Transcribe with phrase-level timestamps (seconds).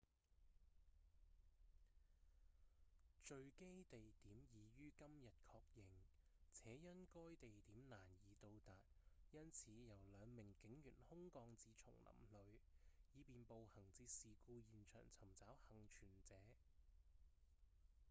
[3.23, 5.85] 墜機地點已於今日確認
[6.51, 8.79] 且因該地點難以到達
[9.31, 12.57] 因此由兩名警員空降至叢林裡
[13.13, 16.33] 以便步行至事故現場尋找倖存者